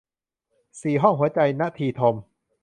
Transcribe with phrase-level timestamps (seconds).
[0.81, 2.15] สี่ห้องหัวใจ- นทีทม